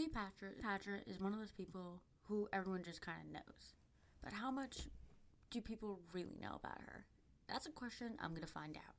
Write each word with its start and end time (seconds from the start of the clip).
Cleopatra, 0.00 1.00
is 1.06 1.20
one 1.20 1.34
of 1.34 1.38
those 1.38 1.52
people 1.52 2.00
who 2.24 2.48
everyone 2.54 2.82
just 2.82 3.02
kind 3.02 3.18
of 3.22 3.32
knows. 3.32 3.74
But 4.22 4.32
how 4.32 4.50
much 4.50 4.88
do 5.50 5.60
people 5.60 6.00
really 6.14 6.38
know 6.40 6.56
about 6.56 6.80
her? 6.80 7.04
That's 7.48 7.66
a 7.66 7.70
question 7.70 8.16
I'm 8.18 8.30
going 8.30 8.40
to 8.40 8.46
find 8.46 8.78
out. 8.78 8.94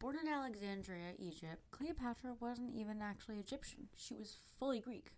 Born 0.00 0.16
in 0.20 0.28
Alexandria, 0.28 1.12
Egypt, 1.16 1.70
Cleopatra 1.70 2.34
wasn't 2.40 2.74
even 2.74 3.00
actually 3.00 3.38
Egyptian. 3.38 3.86
She 3.96 4.16
was 4.16 4.36
fully 4.58 4.80
Greek. 4.80 5.12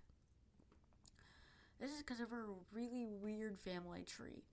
This 1.80 1.92
is 1.92 2.02
because 2.02 2.20
of 2.20 2.30
her 2.30 2.44
really 2.70 3.06
weird 3.06 3.58
family 3.58 4.02
tree. 4.02 4.44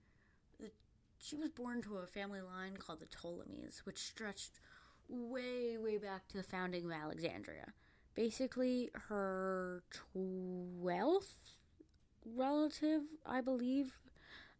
She 1.18 1.36
was 1.36 1.50
born 1.50 1.82
to 1.82 1.98
a 1.98 2.06
family 2.06 2.40
line 2.40 2.78
called 2.78 3.00
the 3.00 3.06
Ptolemies, 3.06 3.82
which 3.84 3.98
stretched 3.98 4.58
way, 5.06 5.76
way 5.76 5.98
back 5.98 6.28
to 6.28 6.38
the 6.38 6.42
founding 6.42 6.86
of 6.86 6.92
Alexandria. 6.92 7.74
Basically, 8.14 8.90
her 9.08 9.82
12th 10.14 11.56
relative, 12.24 13.02
I 13.24 13.40
believe, 13.40 13.94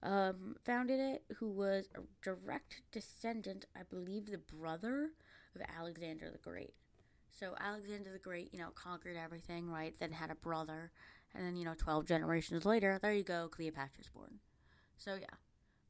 um, 0.02 0.56
founded 0.64 1.00
it, 1.00 1.24
who 1.36 1.50
was 1.50 1.88
a 1.94 2.00
direct 2.22 2.82
descendant, 2.92 3.66
I 3.76 3.82
believe, 3.82 4.26
the 4.26 4.38
brother 4.38 5.10
of 5.54 5.62
Alexander 5.76 6.30
the 6.30 6.38
Great. 6.38 6.74
So 7.30 7.54
Alexander 7.60 8.12
the 8.12 8.18
Great, 8.18 8.52
you 8.52 8.58
know, 8.58 8.70
conquered 8.74 9.16
everything, 9.16 9.70
right? 9.70 9.94
Then 9.98 10.12
had 10.12 10.30
a 10.30 10.34
brother, 10.34 10.90
and 11.34 11.44
then 11.44 11.56
you 11.56 11.64
know, 11.64 11.74
twelve 11.76 12.06
generations 12.06 12.64
later, 12.64 12.98
there 13.00 13.12
you 13.12 13.22
go, 13.22 13.48
Cleopatra's 13.48 14.08
born. 14.08 14.40
So 14.96 15.16
yeah, 15.16 15.26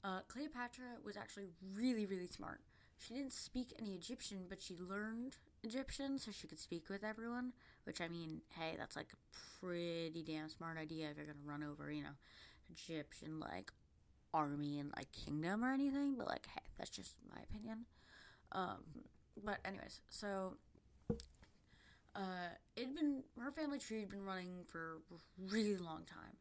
uh, 0.04 0.20
Cleopatra 0.28 0.98
was 1.04 1.16
actually 1.16 1.48
really, 1.74 2.06
really 2.06 2.28
smart. 2.28 2.60
She 3.00 3.14
didn't 3.14 3.32
speak 3.32 3.72
any 3.80 3.94
Egyptian, 3.94 4.44
but 4.48 4.60
she 4.60 4.76
learned 4.76 5.36
Egyptian 5.62 6.18
so 6.18 6.30
she 6.30 6.46
could 6.46 6.58
speak 6.58 6.88
with 6.90 7.02
everyone. 7.02 7.52
Which 7.84 8.00
I 8.00 8.08
mean, 8.08 8.42
hey, 8.58 8.74
that's 8.78 8.96
like 8.96 9.08
a 9.12 9.64
pretty 9.64 10.22
damn 10.22 10.48
smart 10.48 10.76
idea 10.76 11.10
if 11.10 11.16
you're 11.16 11.26
gonna 11.26 11.38
run 11.44 11.62
over, 11.62 11.90
you 11.90 12.02
know, 12.02 12.16
Egyptian 12.70 13.40
like 13.40 13.72
army 14.34 14.78
and 14.78 14.92
like 14.96 15.10
kingdom 15.12 15.64
or 15.64 15.72
anything. 15.72 16.14
But 16.16 16.28
like, 16.28 16.46
hey, 16.54 16.62
that's 16.78 16.90
just 16.90 17.12
my 17.34 17.40
opinion. 17.42 17.86
Um, 18.52 18.84
but 19.42 19.58
anyways, 19.64 20.02
so 20.10 20.56
uh, 22.14 22.52
it'd 22.76 22.94
been 22.94 23.22
her 23.38 23.50
family 23.50 23.78
tree 23.78 24.00
had 24.00 24.10
been 24.10 24.24
running 24.24 24.64
for 24.66 24.98
a 25.10 25.50
really 25.50 25.76
long 25.76 26.04
time. 26.04 26.36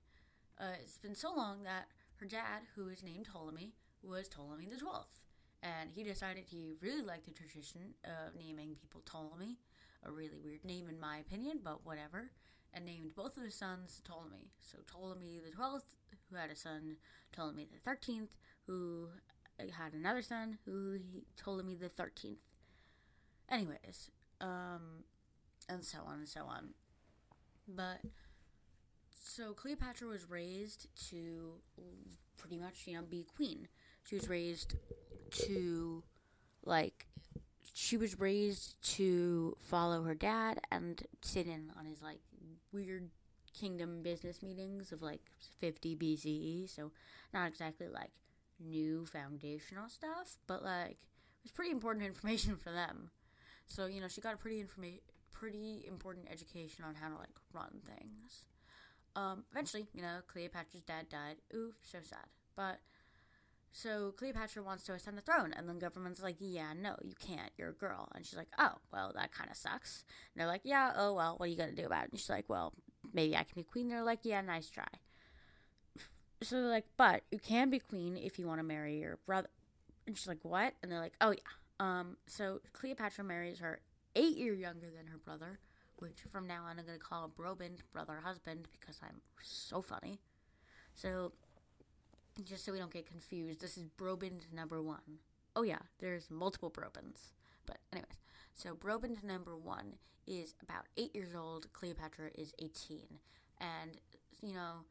Uh, 0.59 0.75
it's 0.83 0.97
been 0.97 1.15
so 1.15 1.33
long 1.33 1.63
that 1.63 1.87
her 2.17 2.25
dad, 2.25 2.63
who 2.75 2.89
is 2.89 3.01
named 3.01 3.27
Ptolemy, 3.31 3.73
was 4.03 4.27
Ptolemy 4.27 4.67
the 4.69 4.77
Twelfth, 4.77 5.21
and 5.61 5.91
he 5.91 6.03
decided 6.03 6.45
he 6.45 6.73
really 6.81 7.01
liked 7.01 7.25
the 7.25 7.31
tradition 7.31 7.93
of 8.03 8.35
naming 8.37 8.75
people 8.75 9.01
Ptolemy, 9.05 9.59
a 10.03 10.11
really 10.11 10.39
weird 10.43 10.63
name 10.63 10.87
in 10.89 10.99
my 10.99 11.17
opinion, 11.17 11.59
but 11.63 11.85
whatever, 11.85 12.31
and 12.73 12.85
named 12.85 13.15
both 13.15 13.37
of 13.37 13.43
his 13.43 13.55
sons 13.55 14.01
Ptolemy. 14.05 14.51
So 14.61 14.77
Ptolemy 14.85 15.41
the 15.43 15.51
Twelfth, 15.51 15.97
who 16.29 16.37
had 16.37 16.51
a 16.51 16.55
son 16.55 16.97
Ptolemy 17.31 17.67
the 17.71 17.79
Thirteenth, 17.79 18.31
who 18.67 19.09
had 19.77 19.93
another 19.93 20.21
son 20.21 20.57
who 20.65 20.93
he 20.93 21.25
Ptolemy 21.35 21.75
the 21.75 21.89
Thirteenth. 21.89 22.39
Anyways, 23.49 24.11
um, 24.39 25.03
and 25.67 25.83
so 25.83 25.99
on 26.05 26.19
and 26.19 26.29
so 26.29 26.41
on. 26.45 26.69
But 27.67 28.01
so 29.11 29.53
Cleopatra 29.53 30.07
was 30.07 30.29
raised 30.29 30.87
to 31.09 31.53
pretty 32.37 32.57
much, 32.57 32.83
you 32.85 32.95
know, 32.95 33.03
be 33.03 33.25
queen. 33.35 33.67
She 34.05 34.15
was 34.15 34.29
raised 34.29 34.75
to 35.45 36.03
like 36.65 37.07
she 37.73 37.97
was 37.97 38.19
raised 38.19 38.75
to 38.95 39.55
follow 39.59 40.03
her 40.03 40.15
dad 40.15 40.59
and 40.71 41.01
sit 41.21 41.47
in 41.47 41.71
on 41.77 41.85
his 41.85 42.01
like 42.01 42.19
weird 42.71 43.09
kingdom 43.53 44.01
business 44.01 44.41
meetings 44.41 44.91
of 44.91 45.01
like 45.01 45.21
50 45.59 45.95
BCE, 45.95 46.69
so 46.69 46.91
not 47.33 47.47
exactly 47.47 47.87
like 47.87 48.11
new 48.59 49.05
foundational 49.05 49.89
stuff, 49.89 50.37
but 50.47 50.63
like 50.63 50.91
it 50.91 51.43
was 51.43 51.51
pretty 51.51 51.71
important 51.71 52.05
information 52.07 52.55
for 52.57 52.71
them. 52.71 53.11
So, 53.65 53.85
you 53.85 54.01
know, 54.01 54.07
she 54.07 54.21
got 54.21 54.33
a 54.33 54.37
pretty 54.37 54.63
informa- 54.63 55.01
pretty 55.31 55.85
important 55.87 56.27
education 56.31 56.83
on 56.83 56.95
how 56.95 57.07
to 57.09 57.15
like 57.15 57.37
run 57.53 57.81
things. 57.85 58.45
Um, 59.15 59.43
eventually, 59.51 59.87
you 59.93 60.01
know, 60.01 60.19
Cleopatra's 60.27 60.83
dad 60.83 61.09
died. 61.09 61.37
Ooh, 61.53 61.73
so 61.81 61.99
sad. 62.03 62.25
But 62.55 62.79
so 63.71 64.13
Cleopatra 64.17 64.63
wants 64.63 64.83
to 64.85 64.93
ascend 64.93 65.17
the 65.17 65.21
throne, 65.21 65.53
and 65.55 65.69
the 65.69 65.73
government's 65.73 66.21
like, 66.21 66.37
"Yeah, 66.39 66.73
no, 66.73 66.95
you 67.01 67.13
can't. 67.19 67.51
You're 67.57 67.69
a 67.69 67.73
girl." 67.73 68.09
And 68.15 68.25
she's 68.25 68.37
like, 68.37 68.49
"Oh, 68.57 68.75
well, 68.91 69.11
that 69.15 69.31
kind 69.31 69.49
of 69.49 69.57
sucks." 69.57 70.03
And 70.33 70.41
they're 70.41 70.47
like, 70.47 70.61
"Yeah, 70.63 70.93
oh 70.95 71.13
well, 71.13 71.35
what 71.37 71.45
are 71.45 71.49
you 71.49 71.57
gonna 71.57 71.71
do 71.73 71.85
about 71.85 72.05
it?" 72.05 72.11
And 72.11 72.19
she's 72.19 72.29
like, 72.29 72.49
"Well, 72.49 72.73
maybe 73.13 73.35
I 73.35 73.43
can 73.43 73.55
be 73.55 73.63
queen." 73.63 73.89
They're 73.89 74.03
like, 74.03 74.19
"Yeah, 74.23 74.41
nice 74.41 74.69
try." 74.69 74.87
So 76.41 76.55
they're 76.61 76.69
like, 76.69 76.87
"But 76.95 77.23
you 77.31 77.39
can 77.39 77.69
be 77.69 77.79
queen 77.79 78.15
if 78.15 78.39
you 78.39 78.47
want 78.47 78.59
to 78.59 78.63
marry 78.63 78.99
your 78.99 79.17
brother." 79.25 79.49
And 80.07 80.17
she's 80.17 80.27
like, 80.27 80.39
"What?" 80.43 80.73
And 80.81 80.91
they're 80.91 80.99
like, 80.99 81.15
"Oh 81.21 81.31
yeah." 81.31 81.39
Um, 81.79 82.17
so 82.27 82.59
Cleopatra 82.73 83.23
marries 83.23 83.59
her 83.59 83.79
eight 84.15 84.37
year 84.37 84.53
younger 84.53 84.87
than 84.89 85.07
her 85.07 85.17
brother, 85.17 85.59
which 85.97 86.21
from 86.29 86.47
now 86.47 86.63
on 86.63 86.79
I'm 86.79 86.85
going 86.85 86.97
to 86.97 87.03
call 87.03 87.25
him 87.25 87.31
Brobin, 87.37 87.77
brother 87.91 88.19
husband, 88.23 88.67
because 88.79 88.99
I'm 89.03 89.21
so 89.41 89.81
funny. 89.81 90.19
So, 90.93 91.33
just 92.43 92.65
so 92.65 92.71
we 92.71 92.79
don't 92.79 92.93
get 92.93 93.05
confused, 93.07 93.61
this 93.61 93.77
is 93.77 93.85
Brobin 93.97 94.51
number 94.53 94.81
one. 94.81 95.19
Oh, 95.55 95.63
yeah, 95.63 95.79
there's 95.99 96.29
multiple 96.29 96.69
Brobins. 96.69 97.31
But, 97.65 97.77
anyways, 97.91 98.19
so 98.53 98.75
Brobin 98.75 99.23
number 99.23 99.55
one 99.57 99.95
is 100.27 100.53
about 100.61 100.85
eight 100.97 101.15
years 101.15 101.35
old, 101.35 101.71
Cleopatra 101.73 102.29
is 102.35 102.53
18. 102.59 102.99
And, 103.59 103.97
you 104.41 104.53
know, 104.53 104.85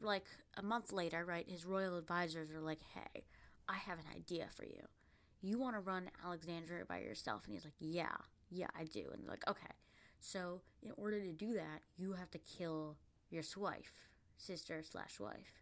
like 0.00 0.24
a 0.56 0.62
month 0.62 0.92
later, 0.92 1.24
right, 1.24 1.48
his 1.48 1.64
royal 1.64 1.96
advisors 1.96 2.50
are 2.50 2.60
like, 2.60 2.80
hey, 2.94 3.24
I 3.68 3.76
have 3.76 3.98
an 3.98 4.04
idea 4.14 4.48
for 4.54 4.64
you. 4.64 4.82
You 5.40 5.58
want 5.58 5.76
to 5.76 5.80
run 5.80 6.10
Alexandria 6.24 6.84
by 6.84 6.98
yourself? 7.00 7.42
And 7.44 7.54
he's 7.54 7.64
like, 7.64 7.74
yeah, 7.80 8.16
yeah, 8.50 8.68
I 8.78 8.84
do. 8.84 9.04
And 9.12 9.22
they're 9.22 9.30
like, 9.30 9.48
okay. 9.48 9.74
So, 10.20 10.60
in 10.82 10.92
order 10.96 11.20
to 11.20 11.32
do 11.32 11.54
that, 11.54 11.82
you 11.96 12.12
have 12.12 12.30
to 12.30 12.38
kill 12.38 12.96
your 13.30 13.42
wife, 13.56 13.92
sister 14.36 14.82
slash 14.82 15.18
wife. 15.18 15.61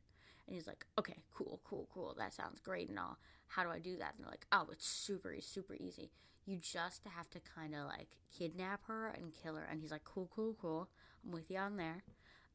And 0.51 0.57
he's 0.57 0.67
like, 0.67 0.85
okay, 0.99 1.23
cool, 1.33 1.61
cool, 1.63 1.87
cool. 1.95 2.13
That 2.19 2.35
sounds 2.35 2.59
great 2.59 2.89
and 2.89 2.99
all. 2.99 3.19
How 3.47 3.63
do 3.63 3.71
I 3.71 3.79
do 3.79 3.97
that? 3.99 4.15
And 4.17 4.25
they're 4.25 4.31
like, 4.33 4.47
oh, 4.51 4.67
it's 4.73 4.85
super, 4.85 5.33
super 5.39 5.77
easy. 5.77 6.11
You 6.45 6.57
just 6.57 7.03
have 7.05 7.31
to 7.31 7.39
kind 7.55 7.73
of 7.73 7.87
like 7.87 8.17
kidnap 8.37 8.81
her 8.89 9.15
and 9.17 9.33
kill 9.33 9.55
her. 9.55 9.69
And 9.71 9.81
he's 9.81 9.93
like, 9.93 10.03
cool, 10.03 10.29
cool, 10.35 10.57
cool. 10.61 10.89
I'm 11.25 11.31
with 11.31 11.53
you 11.53 11.59
on 11.59 11.77
there. 11.77 12.03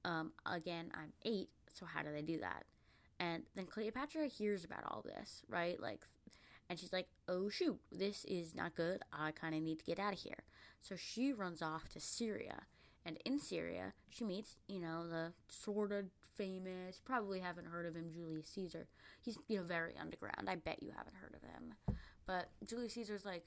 Um, 0.04 0.34
again, 0.46 0.92
I'm 0.94 1.14
eight, 1.24 1.48
so 1.74 1.86
how 1.86 2.04
do 2.04 2.12
they 2.12 2.22
do 2.22 2.38
that? 2.42 2.66
And 3.18 3.44
then 3.56 3.66
Cleopatra 3.66 4.28
hears 4.28 4.66
about 4.66 4.84
all 4.86 5.02
this, 5.02 5.44
right? 5.48 5.80
Like, 5.82 6.02
and 6.70 6.78
she's 6.78 6.92
like, 6.92 7.08
oh 7.30 7.48
shoot, 7.48 7.80
this 7.94 8.26
is 8.26 8.54
not 8.54 8.76
good. 8.76 9.04
I 9.14 9.32
kind 9.32 9.56
of 9.56 9.62
need 9.62 9.80
to 9.80 9.86
get 9.86 10.00
out 10.00 10.12
of 10.12 10.20
here. 10.20 10.44
So 10.82 10.98
she 10.98 11.32
runs 11.32 11.62
off 11.62 11.88
to 11.94 12.02
Syria. 12.02 12.64
And 13.06 13.18
in 13.26 13.40
Syria, 13.40 13.94
she 14.10 14.24
meets, 14.24 14.58
you 14.68 14.80
know, 14.80 15.08
the 15.08 15.34
sort 15.48 15.92
of 15.92 16.06
famous, 16.36 17.00
probably 17.04 17.40
haven't 17.40 17.68
heard 17.68 17.86
of 17.86 17.96
him, 17.96 18.10
Julius 18.12 18.48
Caesar. 18.48 18.88
He's, 19.22 19.38
you 19.48 19.58
know, 19.58 19.64
very 19.64 19.94
underground. 20.00 20.50
I 20.50 20.56
bet 20.56 20.82
you 20.82 20.92
haven't 20.96 21.16
heard 21.16 21.36
of 21.36 21.42
him. 21.42 21.98
But 22.26 22.50
Julius 22.68 22.94
Caesar's 22.94 23.26
like, 23.26 23.44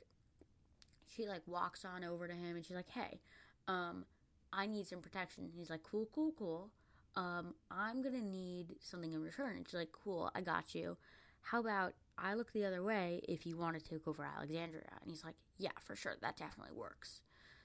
she 1.14 1.26
like 1.26 1.42
walks 1.47 1.84
on 1.84 2.04
over 2.04 2.28
to 2.28 2.34
him 2.34 2.56
and 2.56 2.64
she's 2.64 2.76
like, 2.76 2.91
hey, 2.91 3.20
um, 3.66 4.04
I 4.52 4.66
need 4.66 4.86
some 4.86 5.00
protection. 5.00 5.50
he's 5.54 5.70
like, 5.70 5.82
cool, 5.82 6.08
cool, 6.14 6.32
cool. 6.38 6.70
Um, 7.16 7.54
I'm 7.70 8.02
gonna 8.02 8.22
need 8.22 8.76
something 8.80 9.12
in 9.12 9.22
return. 9.22 9.56
And 9.56 9.66
she's 9.66 9.78
like, 9.78 9.92
cool, 9.92 10.30
I 10.34 10.41
got 10.41 10.74
you. 10.74 10.97
How 11.42 11.60
about 11.60 11.94
I 12.16 12.34
look 12.34 12.52
the 12.52 12.64
other 12.64 12.82
way 12.82 13.20
if 13.28 13.47
you 13.47 13.56
want 13.56 13.78
to 13.78 13.84
take 13.84 14.06
over 14.06 14.24
Alexandria. 14.24 14.91
And 15.00 15.10
he's 15.10 15.24
like, 15.24 15.36
yeah, 15.56 15.70
for 15.80 15.97
sure. 15.97 16.14
That 16.20 16.36
definitely 16.36 16.74
works. 16.74 17.22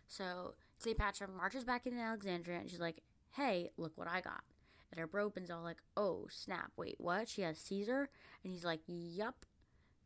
So 0.07 0.53
Cleopatra 0.81 1.28
marches 1.28 1.63
back 1.63 1.85
into 1.85 2.00
Alexandria 2.00 2.59
and 2.59 2.69
she's 2.69 2.79
like, 2.79 3.01
hey, 3.31 3.69
look 3.78 3.94
what 3.95 4.07
I 4.07 4.22
got. 4.22 4.44
And 4.92 5.00
her 5.00 5.07
Brobin's 5.07 5.50
all 5.50 5.63
like, 5.63 5.81
oh, 5.97 6.27
snap. 6.30 6.71
Wait, 6.77 6.95
what? 7.00 7.27
She 7.27 7.42
has 7.42 7.57
Caesar? 7.57 8.09
And 8.44 8.53
he's 8.53 8.63
like, 8.63 8.81
yup. 8.86 9.45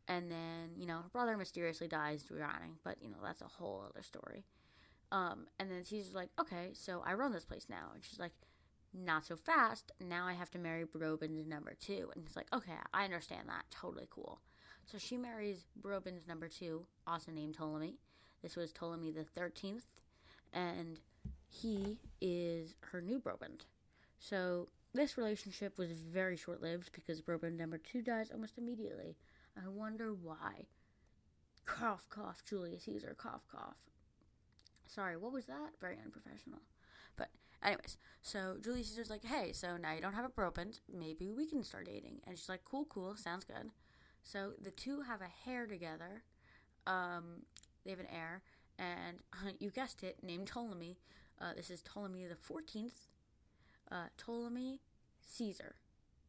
And 0.06 0.30
then, 0.30 0.70
you 0.78 0.86
know, 0.86 0.96
her 0.96 1.10
brother 1.12 1.36
mysteriously 1.36 1.88
dies 1.88 2.22
drowning. 2.22 2.76
But, 2.82 2.96
you 3.02 3.10
know, 3.10 3.18
that's 3.22 3.42
a 3.42 3.48
whole 3.48 3.84
other 3.86 4.02
story. 4.02 4.46
Um, 5.12 5.46
and 5.58 5.70
then 5.70 5.84
Caesar's 5.84 6.14
like, 6.14 6.30
okay, 6.40 6.70
so 6.72 7.02
I 7.04 7.12
run 7.12 7.32
this 7.32 7.44
place 7.44 7.66
now. 7.68 7.90
And 7.94 8.02
she's 8.02 8.18
like, 8.18 8.32
not 8.94 9.26
so 9.26 9.36
fast. 9.36 9.92
Now 10.00 10.26
I 10.26 10.32
have 10.32 10.50
to 10.52 10.58
marry 10.58 10.84
Brobin's 10.84 11.46
number 11.46 11.74
two. 11.78 12.10
And 12.14 12.24
he's 12.24 12.36
like, 12.36 12.48
okay, 12.54 12.72
I 12.94 13.04
understand 13.04 13.48
that. 13.48 13.64
Totally 13.70 14.06
cool. 14.08 14.40
So 14.86 14.96
she 14.96 15.18
marries 15.18 15.66
Brobin's 15.78 16.26
number 16.26 16.48
two, 16.48 16.86
also 17.06 17.30
named 17.30 17.56
Ptolemy. 17.56 17.98
This 18.42 18.56
was 18.56 18.72
Ptolemy 18.72 19.10
the 19.10 19.24
13th. 19.38 19.82
And 20.52 21.00
he 21.48 21.98
is 22.20 22.74
her 22.80 23.00
new 23.00 23.20
Brobin. 23.20 23.60
So 24.18 24.68
this 24.94 25.16
relationship 25.16 25.78
was 25.78 25.90
very 25.90 26.36
short 26.36 26.62
lived 26.62 26.90
because 26.92 27.20
Brobin 27.22 27.56
number 27.56 27.78
two 27.78 28.02
dies 28.02 28.30
almost 28.32 28.58
immediately. 28.58 29.16
I 29.56 29.68
wonder 29.68 30.12
why. 30.12 30.66
Cough, 31.66 32.08
cough, 32.08 32.42
Julius 32.44 32.84
Caesar, 32.84 33.14
cough, 33.18 33.46
cough. 33.50 33.76
Sorry, 34.86 35.16
what 35.16 35.32
was 35.32 35.46
that? 35.46 35.72
Very 35.80 35.98
unprofessional. 36.02 36.60
But 37.16 37.28
Anyways, 37.62 37.96
so 38.22 38.56
Julius 38.62 38.88
Caesar's 38.88 39.10
like, 39.10 39.24
hey, 39.24 39.52
so 39.52 39.76
now 39.76 39.92
you 39.92 40.00
don't 40.00 40.14
have 40.14 40.24
a 40.24 40.28
Brobin, 40.28 40.78
maybe 40.92 41.32
we 41.32 41.46
can 41.46 41.64
start 41.64 41.86
dating. 41.86 42.20
And 42.26 42.38
she's 42.38 42.48
like, 42.48 42.64
cool, 42.64 42.86
cool, 42.88 43.16
sounds 43.16 43.44
good. 43.44 43.70
So 44.22 44.52
the 44.62 44.70
two 44.70 45.02
have 45.02 45.20
a 45.20 45.48
hair 45.48 45.66
together. 45.66 46.22
Um, 46.86 47.42
they 47.84 47.90
have 47.90 48.00
an 48.00 48.06
heir, 48.14 48.42
and 48.78 49.18
you 49.58 49.70
guessed 49.70 50.02
it, 50.02 50.18
named 50.22 50.46
Ptolemy. 50.46 50.98
Uh, 51.40 51.52
this 51.56 51.70
is 51.70 51.82
Ptolemy 51.82 52.26
the 52.26 52.34
14th. 52.34 53.06
Uh, 53.90 54.06
Ptolemy 54.16 54.80
Caesar. 55.20 55.76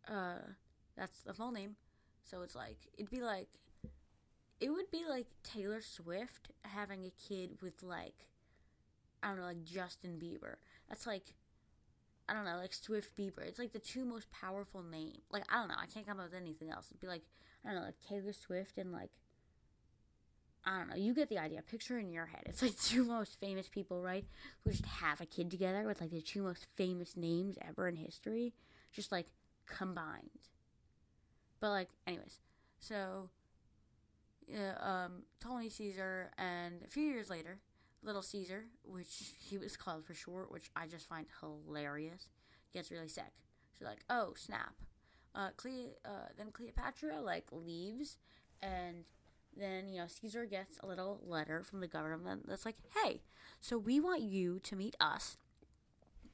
Uh, 0.08 0.54
that's 0.96 1.22
the 1.22 1.34
full 1.34 1.52
name. 1.52 1.76
So 2.24 2.42
it's 2.42 2.56
like, 2.56 2.78
it'd 2.98 3.10
be 3.10 3.22
like, 3.22 3.50
it 4.60 4.70
would 4.70 4.92
be 4.92 5.04
like 5.10 5.28
Taylor 5.44 5.82
Swift 5.82 6.52
having 6.64 7.06
a 7.06 7.12
kid 7.12 7.58
with 7.62 7.82
like, 7.82 8.28
I 9.24 9.30
don't 9.30 9.38
know, 9.38 9.46
like 9.46 9.64
Justin 9.64 10.20
Bieber. 10.22 10.56
That's 10.88 11.08
like, 11.08 11.34
I 12.28 12.34
don't 12.34 12.46
know, 12.46 12.58
like 12.58 12.74
Swift 12.74 13.16
Bieber. 13.18 13.42
It's 13.42 13.60
like 13.60 13.74
the 13.74 13.80
two 13.80 14.06
most 14.06 14.32
powerful 14.32 14.84
names. 14.84 15.20
Like, 15.32 15.44
I 15.50 15.58
don't 15.58 15.70
know, 15.70 15.76
I 15.82 15.88
can't 15.88 16.08
come 16.08 16.20
up 16.20 16.32
with 16.32 16.40
anything 16.40 16.70
else. 16.70 16.88
It'd 16.92 17.02
be 17.02 17.08
like, 17.08 17.24
I 17.64 17.70
don't 17.70 17.80
know, 17.80 17.86
like 17.86 18.00
Taylor 18.08 18.34
Swift 18.34 18.78
and 18.78 18.92
like, 18.92 19.12
I 20.66 20.78
don't 20.78 20.90
know, 20.90 20.96
you 20.96 21.14
get 21.14 21.30
the 21.30 21.40
idea. 21.40 21.62
Picture 21.62 22.00
in 22.00 22.12
your 22.12 22.28
head. 22.28 22.44
It's 22.46 22.62
like 22.62 22.80
two 22.84 23.06
most 23.06 23.40
famous 23.40 23.68
people, 23.68 24.02
right? 24.02 24.26
Who 24.64 24.72
just 24.72 24.86
have 24.86 25.22
a 25.22 25.26
kid 25.26 25.50
together 25.52 25.84
with 25.86 26.02
like 26.02 26.12
the 26.12 26.22
two 26.22 26.44
most 26.44 26.68
famous 26.76 27.16
names 27.16 27.58
ever 27.68 27.88
in 27.88 27.96
history. 27.96 28.54
Just 28.92 29.12
like 29.12 29.28
combined. 29.68 30.30
But 31.60 31.70
like, 31.70 31.90
anyways, 32.08 32.40
so 32.80 33.30
uh, 34.54 34.86
um, 34.86 35.24
Ptolemy 35.40 35.70
Caesar, 35.70 36.32
and 36.38 36.82
a 36.84 36.88
few 36.88 37.04
years 37.04 37.30
later, 37.30 37.60
Little 38.02 38.22
Caesar, 38.22 38.66
which 38.84 39.34
he 39.38 39.58
was 39.58 39.76
called 39.76 40.06
for 40.06 40.14
short, 40.14 40.52
which 40.52 40.70
I 40.76 40.88
just 40.88 41.08
find 41.08 41.28
hilarious, 41.42 42.30
gets 42.74 42.92
really 42.92 43.10
sick. 43.10 43.34
So 43.78 43.86
like, 43.86 44.04
oh 44.10 44.34
snap. 44.36 44.74
Uh, 45.36 45.50
Cle- 45.58 45.96
uh, 46.04 46.30
then 46.38 46.52
Cleopatra 46.52 47.22
like 47.22 47.46
leaves, 47.52 48.18
and 48.62 49.04
then 49.60 49.90
you 49.90 50.00
know 50.00 50.08
Caesar 50.08 50.46
gets 50.46 50.78
a 50.82 50.88
little 50.88 51.22
letter 51.26 51.64
from 51.64 51.80
the 51.80 51.88
government 51.88 52.48
that's 52.48 52.66
like, 52.66 52.78
hey, 53.04 53.22
so 53.60 53.78
we 53.78 54.00
want 54.00 54.22
you 54.22 54.60
to 54.60 54.76
meet 54.76 54.96
us 55.00 55.38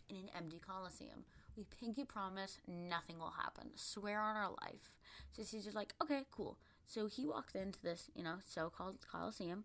in 0.10 0.16
an 0.18 0.30
empty 0.36 0.60
coliseum. 0.66 1.26
We 1.58 1.66
pinky 1.80 2.04
promise 2.04 2.60
nothing 2.68 3.18
will 3.18 3.34
happen. 3.42 3.72
Swear 3.76 4.22
on 4.22 4.36
our 4.36 4.50
life. 4.50 4.92
So 5.32 5.44
Caesar's 5.44 5.76
like, 5.76 5.94
okay, 6.02 6.24
cool. 6.32 6.58
So 6.86 7.08
he 7.08 7.26
walks 7.26 7.56
into 7.56 7.82
this, 7.82 8.10
you 8.14 8.24
know, 8.24 8.36
so-called 8.46 8.98
coliseum, 9.10 9.64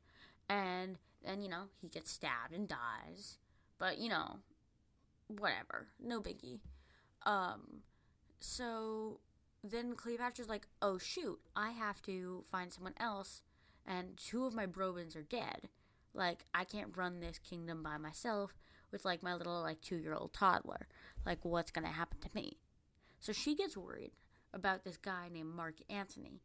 and 0.49 0.97
then 1.25 1.43
you 1.43 1.49
know 1.49 1.65
he 1.81 1.89
gets 1.89 2.11
stabbed 2.11 2.55
and 2.55 2.69
dies. 2.69 3.39
But 3.79 3.99
you 3.99 4.09
know, 4.09 4.37
whatever, 5.29 5.89
no 6.03 6.21
biggie. 6.21 6.61
Um, 7.27 7.83
so 8.39 9.21
then 9.63 9.95
Cleopatra's 9.95 10.49
like, 10.49 10.67
oh 10.81 10.99
shoot, 10.99 11.39
I 11.55 11.71
have 11.71 12.01
to 12.03 12.45
find 12.51 12.73
someone 12.73 12.95
else, 12.99 13.43
and 13.91 14.17
two 14.17 14.47
of 14.47 14.55
my 14.55 14.67
brobins 14.67 15.17
are 15.17 15.23
dead. 15.23 15.69
Like 16.15 16.45
I 16.55 16.65
can't 16.65 16.97
run 16.97 17.21
this 17.21 17.39
kingdom 17.39 17.83
by 17.83 17.99
myself 17.99 18.55
with 18.93 19.05
like 19.05 19.23
my 19.23 19.35
little 19.35 19.61
like 19.61 19.81
two 19.81 19.97
year 19.97 20.15
old 20.15 20.33
toddler. 20.33 20.87
Like 21.27 21.45
what's 21.45 21.73
gonna 21.73 21.89
happen 21.89 22.19
to 22.21 22.31
me? 22.35 22.59
So 23.19 23.33
she 23.33 23.57
gets 23.57 23.77
worried 23.77 24.13
about 24.55 24.85
this 24.85 24.97
guy 24.97 25.29
named 25.33 25.55
Mark 25.55 25.75
Antony. 25.91 26.41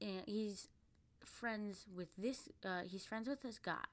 And 0.00 0.22
he's 0.26 0.68
friends 1.24 1.86
with 1.94 2.08
this 2.16 2.48
uh, 2.64 2.82
he's 2.84 3.06
friends 3.06 3.28
with 3.28 3.42
this 3.42 3.58
guy 3.58 3.86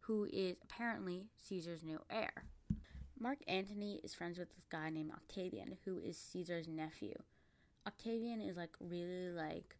who 0.00 0.28
is 0.30 0.56
apparently 0.62 1.28
Caesar's 1.38 1.82
new 1.82 2.00
heir. 2.10 2.44
Mark 3.18 3.38
Antony 3.46 4.00
is 4.02 4.14
friends 4.14 4.38
with 4.38 4.54
this 4.54 4.64
guy 4.70 4.90
named 4.90 5.12
Octavian, 5.12 5.76
who 5.84 5.98
is 5.98 6.16
Caesar's 6.16 6.68
nephew. 6.68 7.14
Octavian 7.86 8.40
is 8.40 8.56
like 8.56 8.74
really 8.80 9.30
like 9.30 9.76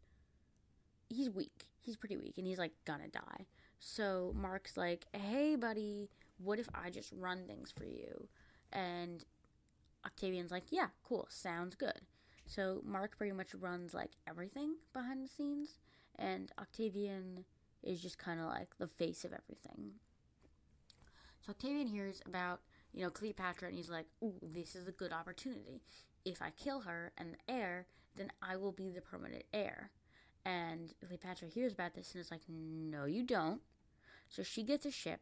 he's 1.11 1.29
weak. 1.29 1.67
He's 1.81 1.97
pretty 1.97 2.17
weak 2.17 2.39
and 2.39 2.47
he's 2.47 2.59
like 2.59 2.73
gonna 2.85 3.09
die. 3.09 3.47
So 3.79 4.33
Mark's 4.35 4.77
like, 4.77 5.07
"Hey 5.13 5.57
buddy, 5.57 6.09
what 6.39 6.59
if 6.59 6.69
I 6.75 6.91
just 6.91 7.13
run 7.13 7.47
things 7.47 7.71
for 7.71 7.85
you?" 7.85 8.29
And 8.73 9.25
Octavian's 10.07 10.51
like, 10.51 10.71
"Yeah, 10.71 10.89
cool. 11.03 11.27
Sounds 11.31 11.75
good." 11.75 12.01
So 12.47 12.83
Mark 12.85 13.17
pretty 13.17 13.33
much 13.33 13.55
runs 13.55 13.95
like 13.95 14.13
everything 14.27 14.77
behind 14.93 15.23
the 15.23 15.29
scenes 15.29 15.79
and 16.17 16.53
Octavian 16.59 17.45
is 17.83 18.01
just 18.01 18.19
kind 18.19 18.41
of 18.41 18.47
like 18.47 18.77
the 18.79 18.89
face 18.89 19.25
of 19.25 19.33
everything. 19.33 19.93
So 21.41 21.51
Octavian 21.51 21.87
hears 21.87 22.21
about, 22.27 22.61
you 22.93 23.03
know, 23.03 23.11
Cleopatra 23.11 23.69
and 23.69 23.77
he's 23.77 23.89
like, 23.91 24.07
"Ooh, 24.23 24.39
this 24.43 24.77
is 24.77 24.87
a 24.87 24.93
good 24.93 25.13
opportunity. 25.13 25.81
If 26.25 26.43
I 26.43 26.51
kill 26.51 26.81
her 26.81 27.13
and 27.17 27.35
the 27.35 27.53
heir, 27.53 27.87
then 28.17 28.31
I 28.43 28.57
will 28.57 28.73
be 28.73 28.91
the 28.91 29.01
permanent 29.01 29.45
heir." 29.53 29.91
And 30.45 30.95
Cleopatra 31.07 31.49
hears 31.49 31.73
about 31.73 31.95
this 31.95 32.13
and 32.15 32.21
is 32.21 32.31
like, 32.31 32.49
"No, 32.49 33.05
you 33.05 33.23
don't." 33.23 33.61
So 34.29 34.43
she 34.43 34.63
gets 34.63 34.87
a 34.87 34.91
ship 34.91 35.21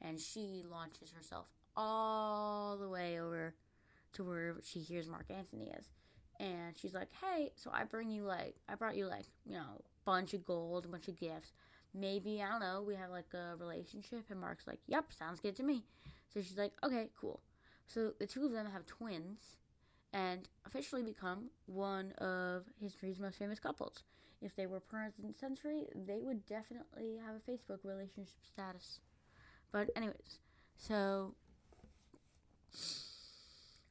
and 0.00 0.20
she 0.20 0.64
launches 0.68 1.12
herself 1.12 1.46
all 1.76 2.76
the 2.76 2.88
way 2.88 3.20
over 3.20 3.54
to 4.12 4.24
where 4.24 4.56
she 4.62 4.80
hears 4.80 5.08
Mark 5.08 5.30
Antony 5.30 5.70
is. 5.78 5.88
And 6.38 6.76
she's 6.76 6.94
like, 6.94 7.08
"Hey, 7.12 7.52
so 7.56 7.70
I 7.72 7.84
bring 7.84 8.10
you 8.10 8.24
like 8.24 8.56
I 8.68 8.74
brought 8.74 8.96
you 8.96 9.06
like, 9.06 9.26
you 9.46 9.54
know, 9.54 9.82
bunch 10.08 10.32
of 10.32 10.42
gold, 10.46 10.86
a 10.86 10.88
bunch 10.88 11.06
of 11.08 11.18
gifts. 11.18 11.52
Maybe, 11.92 12.42
I 12.42 12.48
don't 12.48 12.60
know, 12.60 12.82
we 12.82 12.94
have 12.94 13.10
like 13.10 13.34
a 13.34 13.56
relationship. 13.58 14.24
And 14.30 14.40
Mark's 14.40 14.66
like, 14.66 14.80
yep, 14.86 15.12
sounds 15.12 15.38
good 15.38 15.54
to 15.56 15.62
me. 15.62 15.84
So 16.32 16.40
she's 16.40 16.56
like, 16.56 16.72
okay, 16.82 17.10
cool. 17.20 17.40
So 17.86 18.12
the 18.18 18.26
two 18.26 18.46
of 18.46 18.52
them 18.52 18.66
have 18.72 18.86
twins 18.86 19.56
and 20.14 20.48
officially 20.64 21.02
become 21.02 21.50
one 21.66 22.12
of 22.12 22.64
history's 22.80 23.18
most 23.20 23.38
famous 23.38 23.60
couples. 23.60 24.02
If 24.40 24.54
they 24.54 24.66
were 24.66 24.80
present 24.80 25.38
century, 25.38 25.86
they 25.94 26.20
would 26.22 26.46
definitely 26.46 27.18
have 27.24 27.34
a 27.36 27.50
Facebook 27.50 27.78
relationship 27.84 28.38
status. 28.42 29.00
But, 29.72 29.90
anyways, 29.96 30.38
so 30.76 31.34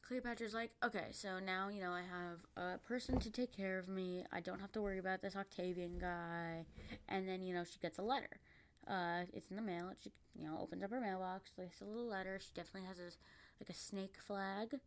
Cleopatra's 0.08 0.54
like, 0.54 0.72
okay, 0.84 1.08
so 1.12 1.40
now, 1.40 1.68
you 1.68 1.82
know, 1.82 1.92
I 1.92 2.02
have 2.02 2.46
a 2.56 2.78
person 2.78 3.20
to 3.20 3.30
take 3.30 3.52
care 3.52 3.78
of 3.78 3.90
me. 3.90 4.24
I 4.32 4.40
don't 4.40 4.62
have 4.62 4.72
to 4.74 4.82
worry 4.82 5.00
about 5.00 5.22
this 5.22 5.36
Octavian 5.36 6.00
guy. 6.00 6.66
And 7.10 7.28
then, 7.28 7.44
you 7.44 7.54
know, 7.54 7.66
she 7.66 7.80
gets 7.80 8.00
a 8.00 8.04
letter. 8.04 8.40
Uh, 8.88 9.24
it's 9.34 9.50
in 9.50 9.58
the 9.58 9.62
mail. 9.62 9.92
She, 10.02 10.12
you 10.34 10.48
know, 10.48 10.58
opens 10.62 10.82
up 10.82 10.92
her 10.92 11.02
mailbox, 11.02 11.52
There's 11.58 11.82
a 11.82 11.86
little 11.86 12.08
letter. 12.08 12.40
She 12.42 12.52
definitely 12.56 12.88
has 12.88 12.98
this, 12.98 13.18
like, 13.60 13.70
a 13.70 13.74
snake 13.74 14.16
flag. 14.26 14.80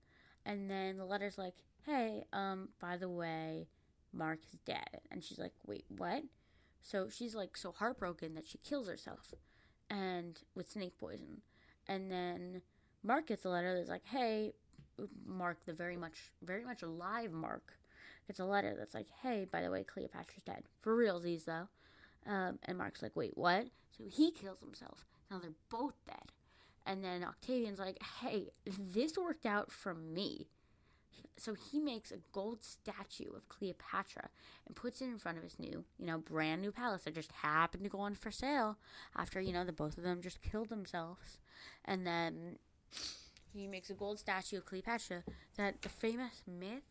And 0.46 0.70
then 0.70 0.96
the 0.96 1.04
letter's 1.04 1.36
like, 1.36 1.56
hey, 1.84 2.24
um, 2.32 2.70
by 2.80 2.96
the 2.96 3.10
way, 3.10 3.66
Mark 4.12 4.40
is 4.52 4.58
dead. 4.64 5.00
And 5.10 5.22
she's 5.22 5.38
like, 5.38 5.52
wait, 5.66 5.84
what? 5.88 6.22
So 6.82 7.08
she's, 7.08 7.34
like, 7.34 7.56
so 7.56 7.72
heartbroken 7.72 8.34
that 8.34 8.46
she 8.46 8.58
kills 8.58 8.88
herself. 8.88 9.34
And 9.88 10.38
with 10.54 10.70
snake 10.70 10.98
poison. 10.98 11.42
And 11.88 12.10
then 12.10 12.62
Mark 13.02 13.26
gets 13.26 13.44
a 13.44 13.48
letter 13.48 13.74
that's 13.74 13.88
like, 13.88 14.06
hey, 14.06 14.52
Mark, 15.26 15.64
the 15.66 15.72
very 15.72 15.96
much, 15.96 16.30
very 16.42 16.64
much 16.64 16.82
alive 16.82 17.32
Mark, 17.32 17.72
gets 18.26 18.38
a 18.38 18.44
letter 18.44 18.74
that's 18.78 18.94
like, 18.94 19.08
hey, 19.22 19.46
by 19.50 19.60
the 19.62 19.70
way, 19.70 19.82
Cleopatra's 19.82 20.42
dead. 20.44 20.64
For 20.80 20.96
realsies, 20.96 21.44
though. 21.44 21.68
Um, 22.26 22.58
and 22.64 22.78
Mark's 22.78 23.02
like, 23.02 23.16
wait, 23.16 23.36
what? 23.36 23.66
So 23.96 24.04
he 24.08 24.30
kills 24.30 24.60
himself. 24.60 25.04
Now 25.30 25.38
they're 25.38 25.50
both 25.70 25.94
dead. 26.06 26.32
And 26.86 27.04
then 27.04 27.24
Octavian's 27.24 27.78
like, 27.78 27.98
hey, 28.20 28.48
this 28.66 29.16
worked 29.16 29.46
out 29.46 29.70
for 29.70 29.94
me. 29.94 30.48
So 31.36 31.54
he 31.54 31.80
makes 31.80 32.12
a 32.12 32.18
gold 32.32 32.62
statue 32.62 33.32
of 33.34 33.48
Cleopatra 33.48 34.28
and 34.66 34.76
puts 34.76 35.00
it 35.00 35.06
in 35.06 35.18
front 35.18 35.38
of 35.38 35.44
his 35.44 35.58
new, 35.58 35.84
you 35.98 36.06
know, 36.06 36.18
brand 36.18 36.60
new 36.60 36.70
palace 36.70 37.04
that 37.04 37.14
just 37.14 37.32
happened 37.32 37.84
to 37.84 37.90
go 37.90 38.00
on 38.00 38.14
for 38.14 38.30
sale 38.30 38.76
after, 39.16 39.40
you 39.40 39.52
know, 39.52 39.64
the 39.64 39.72
both 39.72 39.96
of 39.96 40.04
them 40.04 40.20
just 40.20 40.42
killed 40.42 40.68
themselves. 40.68 41.38
And 41.84 42.06
then 42.06 42.58
he 43.52 43.66
makes 43.66 43.88
a 43.90 43.94
gold 43.94 44.18
statue 44.18 44.58
of 44.58 44.66
Cleopatra 44.66 45.24
that 45.56 45.82
the 45.82 45.88
famous 45.88 46.42
myth 46.46 46.84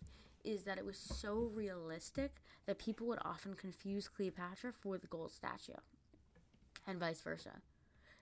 is 0.43 0.63
that 0.63 0.77
it 0.77 0.85
was 0.85 0.97
so 0.97 1.51
realistic 1.53 2.37
that 2.65 2.79
people 2.79 3.07
would 3.07 3.19
often 3.23 3.53
confuse 3.53 4.07
Cleopatra 4.07 4.73
for 4.73 4.97
the 4.97 5.07
gold 5.07 5.31
statue 5.31 5.73
and 6.87 6.99
vice 6.99 7.21
versa. 7.21 7.61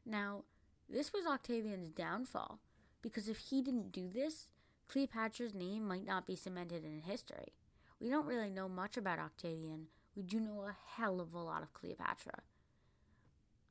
Now, 0.06 0.44
this 0.90 1.14
was 1.14 1.26
Octavian's 1.26 1.90
downfall 1.90 2.60
because 3.02 3.28
if 3.28 3.38
he 3.38 3.62
didn't 3.62 3.92
do 3.92 4.10
this, 4.10 4.48
Cleopatra's 4.88 5.54
name 5.54 5.88
might 5.88 6.06
not 6.06 6.26
be 6.26 6.36
cemented 6.36 6.84
in 6.86 7.02
history. 7.02 7.54
We 8.00 8.10
don't 8.10 8.26
really 8.26 8.50
know 8.50 8.70
much 8.70 8.98
about 8.98 9.20
Octavian. 9.20 9.88
We 10.16 10.24
do 10.24 10.40
know 10.40 10.62
a 10.62 10.76
hell 10.96 11.20
of 11.20 11.34
a 11.34 11.40
lot 11.40 11.62
of 11.64 11.74
Cleopatra. 11.74 12.40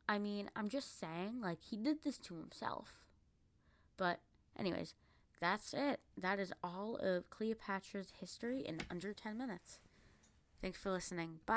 I 0.09 0.19
mean, 0.19 0.51
I'm 0.55 0.69
just 0.69 1.01
saying, 1.01 1.41
like, 1.41 1.59
he 1.61 1.77
did 1.77 2.03
this 2.03 2.19
to 2.19 2.37
himself. 2.37 3.03
But 3.97 4.21
Anyways, 4.59 4.95
that's 5.41 5.75
it. 5.75 6.01
That 6.17 6.39
is 6.39 6.53
all 6.63 6.97
of 6.97 7.29
Cleopatra's 7.31 8.13
history 8.19 8.61
in 8.61 8.81
under 8.91 9.13
10 9.13 9.37
minutes. 9.37 9.79
Thanks 10.63 10.79
for 10.79 10.91
listening. 10.91 11.41
Bye. 11.45 11.55